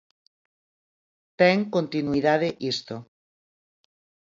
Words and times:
Ten 1.39 1.57
continuidade 1.75 2.47
isto. 2.73 2.95